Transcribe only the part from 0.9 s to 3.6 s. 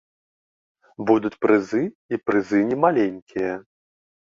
Будуць прызы, і прызы немаленькія.